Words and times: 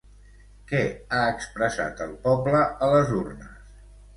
Què 0.71 0.79
ha 1.17 1.19
expressat 1.33 2.03
el 2.09 2.17
poble 2.27 2.65
a 2.87 2.91
les 2.95 3.17
urnes? 3.19 3.73